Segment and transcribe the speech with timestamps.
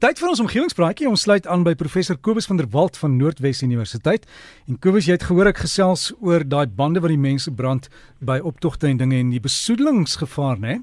[0.00, 1.08] Tyd vir ons omgewingspraatjie.
[1.08, 4.24] Ons sluit aan by professor Kobus van der Walt van Noordwes Universiteit.
[4.68, 8.40] En Kobus, jy het gehoor ek gesels oor daai bande wat die mense brand by
[8.40, 10.80] optogte en dinge en die besoedelingsgevaar, né?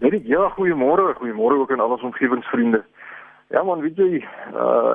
[0.00, 1.14] Nee, ja, goeiemôre.
[1.18, 2.84] Goeiemôre ook aan al ons omgewingsvriende.
[3.50, 4.20] Ja man, weet jy,
[4.54, 4.92] uh,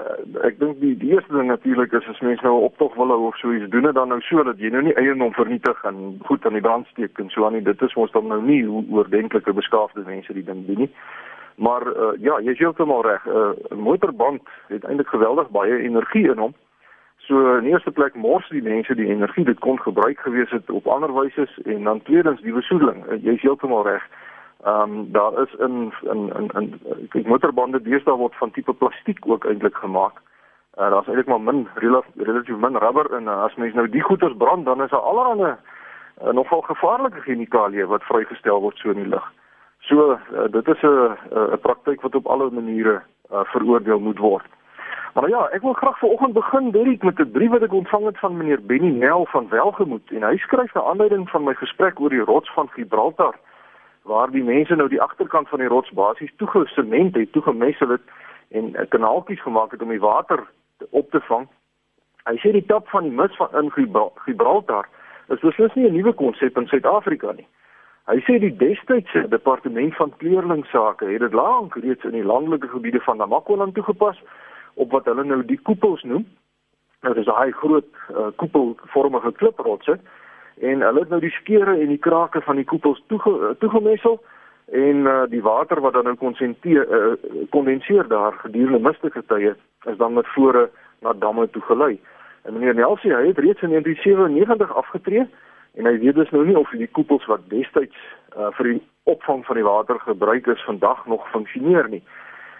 [0.47, 3.27] ek dink die, die eerste ding natuurlik is as mense nou 'n optog wil hou
[3.27, 6.21] of so iets doen dit dan nou so dat jy nou nie eiendom vernietig en
[6.23, 7.61] goed aan die brand steek en so aan nie.
[7.61, 10.91] Dit is ons dan nou nie hoe oordentlike beskaafde mense die ding doen nie.
[11.55, 13.25] Maar uh, ja, jy is heeltemal reg.
[13.25, 16.54] Uh, 'n Motorband het eintlik geweldig baie energie in hom.
[17.18, 20.87] So in eerste plek mors die mense die energie dit kon gebruik gewees het op
[20.87, 23.05] ander wyse en dan tweedens die besoedeling.
[23.05, 24.04] Uh, jy is heeltemal reg.
[24.63, 29.19] Ehm um, daar is in in in in kyk motorbande deesdae word van tipe plastiek
[29.27, 30.21] ook eintlik gemaak.
[30.77, 31.68] Uh, Daar's eintlik maar min
[32.16, 35.53] relatief min rubber en uh, as mens nou die goeders brand dan is daar allerlei
[35.53, 39.31] uh, nogal gevaarlike chemikalieë wat vrygestel word so in die lug.
[39.88, 41.17] So uh, dit is 'n
[41.53, 44.45] 'n praktyk wat op alle maniere uh, veroordeel moet word.
[45.14, 48.19] Maar ja, ek wil graag vanoggend begin Derek met 'n brief wat ek ontvang het
[48.19, 52.09] van meneer Benny Nel van Welgemoot en hy skryf 'n aanleiding van my gesprek oor
[52.09, 53.36] die rots van Gibraltar
[54.03, 58.02] waar die mense nou die agterkant van die rots basies toegesement het, toegemessel het
[58.49, 60.44] en kanaaltjies gemaak het om die water
[60.89, 61.47] op te vang.
[62.23, 63.72] Hy sê die tap van die mis van in
[64.25, 64.89] Gibraltar
[65.27, 67.47] is beslis nie 'n nuwe konsep in Suid-Afrika nie.
[68.06, 73.00] Hy sê die destydse departement van kleurlingsake het dit lank reeds in die landelike gebiede
[73.02, 74.20] van Namakwa toegepas
[74.73, 76.28] op wat hulle nou die koepels noem.
[77.02, 79.98] Dis 'n baie groot uh, koepelvormige kliprotse
[80.61, 84.22] en hulle het nou die skeure en die krake van die koepels toege, toegemessel
[84.72, 87.14] en uh, die water wat dan nou konsentreer uh,
[87.50, 90.70] kondenseer daar gedurende mistige tye is dan met vore
[91.02, 92.00] na damme toe gelei.
[92.44, 95.26] En meneer Nelsie, hy het reeds in 1997 afgetree
[95.75, 97.97] en hy weet dus nou nie of die koepels wat destyds
[98.37, 98.81] uh, vir die
[99.11, 102.03] opvang van die water gebruik is vandag nog funksioneer nie.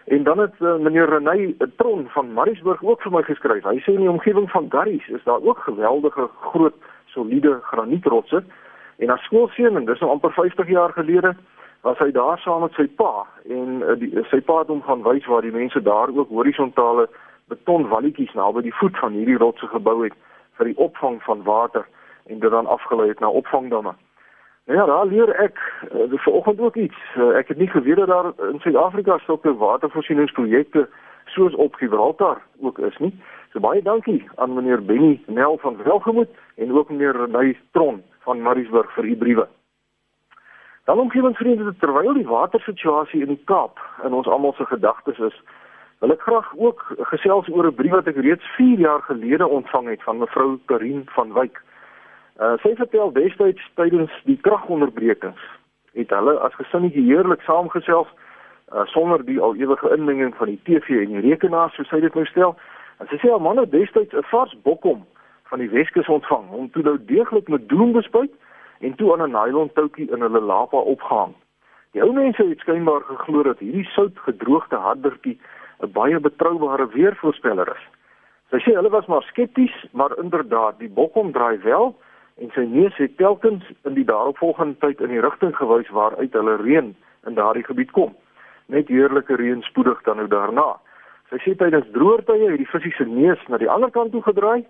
[0.05, 3.63] En dan het uh, meneer Renay Tron van Mariesburg ook vir my geskryf.
[3.66, 6.75] Hy sê in die omgewing van Garries is daar ook geweldige groot
[7.16, 8.43] soliede granietrotse
[8.98, 11.33] en as skoolseun dis nou amper 50 jaar gelede
[11.87, 15.04] was hy daar saam met sy pa en uh, die, sy pa het hom gaan
[15.08, 17.08] wys waar die mense daar ook horisontale
[17.52, 20.15] betonwalletjies naby die voet van hierdie rotse gebou het
[20.59, 21.86] vir die opvang van water
[22.25, 23.93] en dit dan afgelei het na opvangdamme.
[24.65, 25.59] Nou ja, daar leer ek
[25.93, 26.97] uh, vanoggend ook iets.
[27.17, 30.89] Uh, ek het nie geweet dat daar in Suid-Afrika sulke watervoorsieningsprojekte
[31.25, 33.13] soos op Gibraltar ook is nie.
[33.52, 38.42] So baie dankie aan meneer Benny Nel van Welgemoot en ook meneer Renay Tron van
[38.42, 39.47] Mariesburg vir u briewe.
[40.86, 45.37] Dan omgewingsvriende terwyl die watersituasie in die Kaap in ons almal se gedagtes is,
[45.99, 49.87] wil ek graag ook gesels oor 'n brief wat ek reeds 4 jaar gelede ontvang
[49.89, 51.61] het van mevrou Karin van Wyk.
[52.36, 55.40] Uh, sy vertel destyds tydens die kragonderbrekings
[55.96, 58.10] het hulle as gesinnetjie heerlik saamgesels
[58.73, 62.16] uh, sonder die al ewige inmenging van die TV en die rekenaar soos sy dit
[62.18, 62.58] nou stel.
[63.00, 65.06] En sy sê haar man het destyds 'n vars bokkom
[65.48, 68.32] van die Weskus ontvang om toe nou deeglik met doem bespuit
[68.80, 71.34] en toe aan 'n nylon toutjie in hulle lapa opgehang.
[71.92, 75.40] Die ou mense het skynbaar geglo dat hierdie soutgedroogde haddertjie
[75.80, 77.86] 'n baie betroubare weervoorspeller is.
[78.52, 81.96] Sy sê hulle was maar skepties, maar inderdaad, die bokkom draai wel
[82.42, 86.56] en sy neus het telkens in die daaropvolgende tyd in die rigting gewys waaruit hulle
[86.62, 86.96] reën
[87.28, 88.16] in daardie gebied kom.
[88.68, 90.76] Net heerlike reën spoedig dan nou daarna.
[91.32, 94.66] Sy sê tydens droogtye het die visie se neus na die ander kant toe gedraai,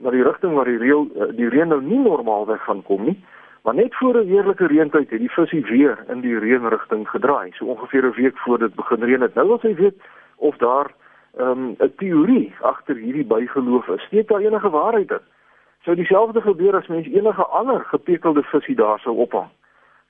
[0.00, 3.18] na die rigting waar die reël die reën nou nie normaalweg gaan kom nie.
[3.64, 7.64] Maar net voor 'n heerlike reëntyd het die visie weer in die reënrigting gedraai, so
[7.64, 9.34] ongeveer 'n week voor dit begin reën het.
[9.34, 10.00] Nou wil sy weet
[10.36, 10.90] of daar
[11.36, 14.02] ehm, 'n um, teorie agter hierdie bygeloof is.
[14.02, 15.24] Steek daar enige waarheid in?
[15.84, 19.48] Sou dieselfde gebeur as mens enige ander gepekelde visie daar sou ophang.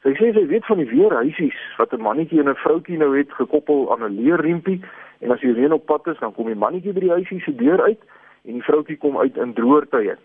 [0.02, 3.32] Sy sê sy weet van die weerhuisies wat 'n mannetjie en 'n vroutjie nou het
[3.32, 4.80] gekoppel aan 'n leerriempie
[5.20, 7.54] en as die reën op pad is, dan kom die mannetjie by die huisie se
[7.54, 8.00] deur uit
[8.44, 10.16] en die vroutjie kom uit in droërtye.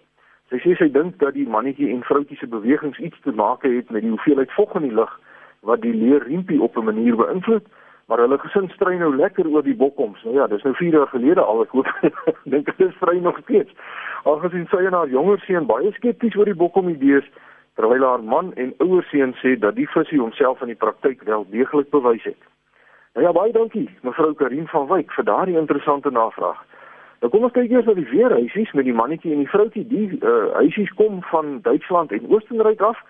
[0.49, 3.89] Sy sê sy dink dat die mannetjie en vroutjie se bewegings iets te maak het
[3.89, 5.19] met die hoeveelheid vog in die lug
[5.61, 7.65] wat die leerriempie op 'n manier beïnvloed
[8.07, 10.23] maar hulle gesin stry nou lekker oor die bokkoms.
[10.23, 11.89] Nou ja, dis nou 4 jaar gelede al ek hoop
[12.53, 13.71] dink dit is vry nog steeds.
[14.25, 17.25] Algesien sy en haar jonger seun baie skepties oor die bokkom idees
[17.77, 21.43] terwyl haar man en ouer seun sê dat die visie homself in die praktyk wel
[21.51, 22.39] deeglik bewys het.
[23.13, 26.63] Nou ja, baie dankie mevrou Karin van Wyk vir daardie interessante navraag.
[27.21, 29.85] Nou kom ons kyk eers na die weerhuisies met die mannetjie en die vroutjie.
[29.91, 33.03] Die uh, huisies kom van Duitsland en Oostenryk af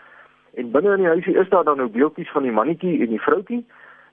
[0.59, 3.21] en binne in die huisie is daar dan nou beeldjies van die mannetjie en die
[3.23, 3.61] vroutjie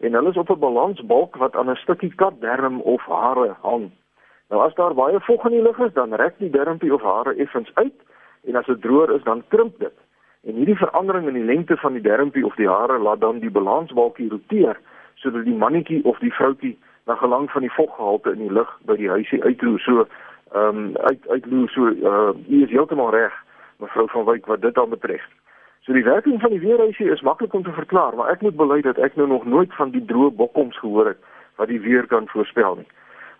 [0.06, 3.90] en hulle is op 'n balansbalk wat aan 'n stukkie katderm of hare hang.
[4.52, 7.32] Nou as daar baie vog in die lug is, dan rek die dermpie of hare
[7.40, 7.94] effens uit
[8.44, 9.94] en as dit droër is, dan krimp dit.
[10.44, 13.50] En hierdie verandering in die lengte van die dermpie of die hare laat dan die
[13.50, 14.76] balansbalkie roteer
[15.22, 16.74] sodat die mannetjie of die vroutjie
[17.08, 20.04] na gelang van die voggehalte in die lug by die huisie uitloer so
[20.52, 23.32] ehm um, uit uitloer so uh u is heeltemal reg
[23.80, 25.24] mevrou van Wyk wat dit dan betref.
[25.80, 28.82] So die werking van die weerhuisie is maklik om te verklaar, maar ek moet bely
[28.84, 32.28] dat ek nou nog nooit van die droë bokkoms gehoor het wat die weer kan
[32.28, 32.90] voorspel nie.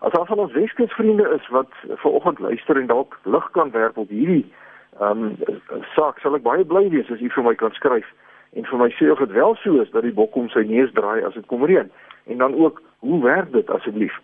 [0.03, 1.71] As daar van ons Weskusvriende is wat
[2.03, 4.45] vanoggend luister en dalk lig kan werp op hierdie
[4.99, 5.37] ehm um,
[5.95, 8.09] saak, sal ek baie bly wees as u vir my kan skryf
[8.53, 11.23] en vir my sê of dit wel so is dat die bokkom sy neus draai
[11.23, 11.87] as dit kom reën
[12.27, 14.19] en dan ook hoe werk dit asseblief?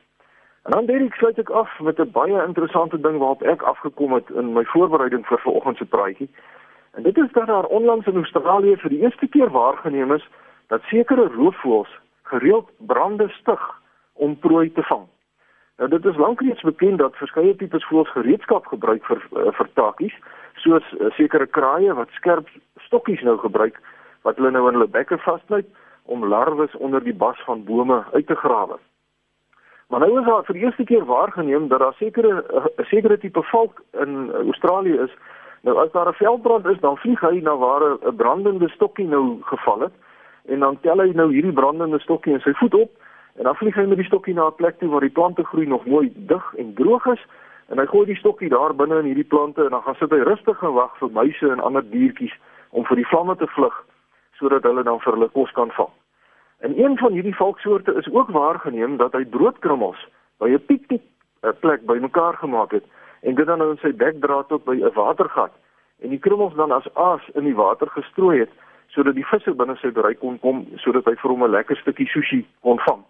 [0.68, 4.30] En dan Derek sluit ek af met 'n baie interessante ding waarop ek afgekom het
[4.30, 6.30] in my voorbereiding vir vanoggend se praatjie.
[6.94, 10.28] En dit is dat daar onlangs in Australië vir die eerste keer waargeneem is
[10.68, 13.82] dat sekere roofvoëls gereeld brande stig
[14.14, 15.08] om prooi te vang.
[15.80, 20.16] Nou dit is lankreeds bekend dat verskeie tipes voëls gereedskap gebruik vir uh, vir takies,
[20.60, 22.50] soos uh, sekere kraaie wat skerp
[22.88, 23.80] stokkies nou gebruik
[24.28, 25.70] wat hulle nou in hulle bekke vasbyt
[26.12, 28.76] om larwes onder die bas van bome uit te grawe.
[29.88, 33.44] Maar nou is daar vir die eerste keer waargeneem dat daar sekere 'n sekere tipe
[33.44, 35.14] valk in Australië is.
[35.64, 39.38] Nou as daar 'n veldbrand is, dan vlieg hy na waar 'n brandende stokkie nou
[39.42, 39.96] geval het
[40.46, 42.92] en dan tel hy nou hierdie brandende stokkie in sy voet op
[43.40, 45.66] en dan vlieg hy met die stokkie na 'n plek toe waar die plante groei
[45.68, 47.24] nog mooi dig en droog is
[47.70, 50.20] en hy gooi die stokkie daar binne in hierdie plante en dan gaan sit hy
[50.28, 52.36] rustig en wag vir muise en ander diertjies
[52.70, 53.86] om vir die vlamme te vlug
[54.40, 55.92] sodat hulle dan vir hulle kos kan vang.
[56.60, 60.08] En een van hierdie valksoorte is ook waargeneem dat hy broodkrummels
[60.40, 61.02] by 'n piknik
[61.42, 62.84] eh, plek bymekaar gemaak het
[63.22, 65.52] en dit dan in sy bek dra tot by 'n watergat
[66.00, 68.52] en die krummels dan as aas in die water gestrooi het
[68.88, 72.08] sodat die visse binne sy bereik kon kom sodat hy vir hom 'n lekker stukkie
[72.08, 73.04] sushi kon vang.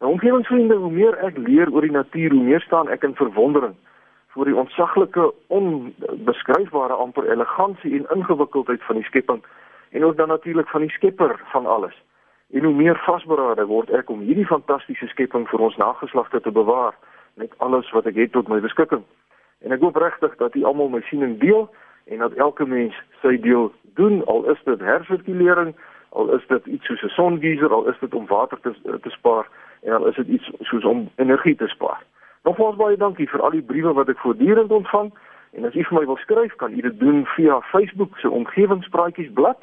[0.00, 3.74] Nou omgewingsvriende, hoe meer ek leer oor die natuur, hoe meer staan ek in verwondering
[4.32, 9.42] voor die ontsaglike onbeskryfbare amper elegansie en ingewikkeldheid van die skepping
[9.90, 12.02] en ook dan natuurlik van die skepper van alles.
[12.50, 16.96] En hoe meer vasberade word ek om hierdie fantastiese skepping vir ons nageslagte te bewaar
[17.34, 19.04] met alles wat ek het tot my beskikking.
[19.60, 21.68] En ek hoop regtig dat u almal my siening deel
[22.08, 23.68] en dat elke mens sy deel
[24.00, 25.74] doen al is dit hersirkulering,
[26.08, 29.46] al is dit iets soos 'n songeyser, al is dit om water te te spaar
[29.82, 32.02] en al is dit iets soos om energie te spaar.
[32.42, 35.12] Nogmaals baie dankie vir al die briewe wat ek voortdurend ontvang
[35.52, 39.32] en as u vir my wil skryf, kan u dit doen via Facebook se omgewingspraatjies
[39.32, 39.58] blad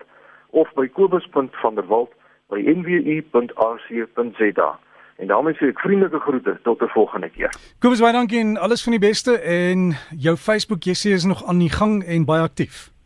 [0.50, 2.12] of by kobus.vanderwalt
[2.50, 4.70] by nwu.rc.za.
[5.18, 7.50] En daarmee sê ek vriendelike groete tot 'n volgende keer.
[7.80, 11.46] Kobus, baie dankie en alles van die beste en jou Facebook jy sê is nog
[11.48, 12.97] aan die gang en baie aktief.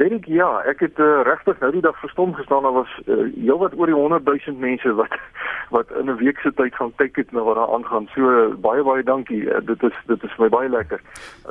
[0.00, 3.74] Dink ja, ek het uh, regtig nou die dag verstom gestaan daar was uh, heelwat
[3.76, 5.16] oor die 100 000 mense wat
[5.74, 8.08] wat in 'n week se tyd gaan kyk het na wat daar aangaan.
[8.14, 9.42] So uh, baie baie dankie.
[9.44, 11.00] Uh, dit is dit is vir my baie lekker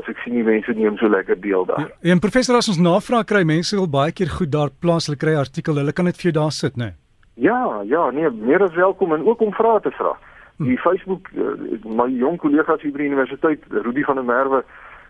[0.01, 1.86] as ek sien die mense neem so lekker deel daar.
[2.01, 5.22] Ja, en professor as ons navraag kry, mense wil baie keer goed daar plaas, hulle
[5.22, 6.84] kry artikel, hulle kan net vir jou daar sit, né?
[6.84, 6.94] Nee?
[7.40, 10.18] Ja, ja, nee, meer as welkom en ook om vrae te vra.
[10.57, 10.63] Hm.
[10.63, 11.54] Die Facebook uh,
[11.86, 14.63] my jong kollegas hier by die universiteit, Rudy van der Merwe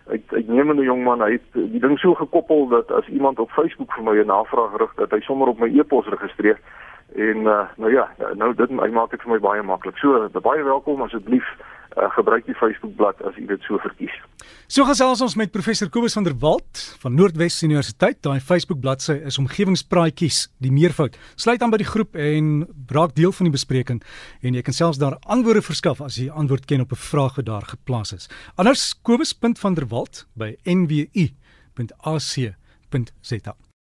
[0.09, 3.39] Ek ek neem 'n jong man, hy het die ding so gekoppel dat as iemand
[3.39, 6.59] op Facebook vir my 'n navraag rig, dat hy sommer op my e-pos registreer.
[7.15, 9.97] En uh, nou ja, nou dit maak dit vir my baie maklik.
[9.97, 11.45] So baie welkom asseblief
[11.97, 14.15] uh, gebruik die Facebook bladsy as u dit so verkies.
[14.69, 18.21] So gesels ons met professor Kobus van der Walt van Noordwes Universiteit.
[18.25, 21.17] Daai Facebook bladsy is omgewingspraatjies, die meervoud.
[21.35, 24.03] Sluit aan by die groep en raak deel van die bespreking
[24.41, 27.45] en jy kan selfs daar antwoorde verskaf as jy antwoord ken op 'n vraag wat
[27.45, 28.29] daar geplaas is.
[28.55, 31.29] Anders kobus.vanderwalt by nwu.ac.za